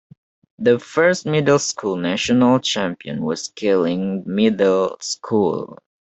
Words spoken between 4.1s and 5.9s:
Middle School.